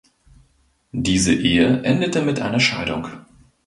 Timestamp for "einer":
2.41-2.59